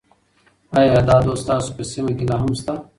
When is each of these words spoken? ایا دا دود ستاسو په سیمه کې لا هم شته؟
ایا 0.79 0.99
دا 1.07 1.15
دود 1.23 1.37
ستاسو 1.43 1.69
په 1.75 1.83
سیمه 1.91 2.11
کې 2.17 2.25
لا 2.29 2.37
هم 2.41 2.51
شته؟ 2.59 2.73